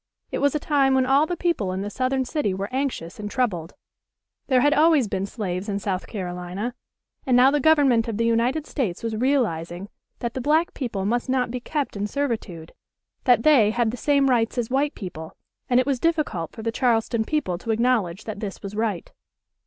[0.31, 3.29] It was a time when all the people in the southern city were anxious and
[3.29, 3.75] troubled.
[4.47, 6.73] There had always been slaves in South Carolina,
[7.27, 11.29] and now the Government of the United States was realizing that the black people must
[11.29, 12.71] not be kept in servitude;
[13.25, 15.37] that they had the same rights as white people;
[15.69, 19.11] and it was difficult for the Charleston people to acknowledge that this was right.